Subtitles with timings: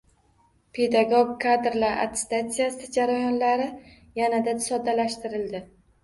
[0.75, 3.67] Pedagog kadrlar attestatsiyasi jarayonlari
[4.21, 5.63] yanada soddalashtirildi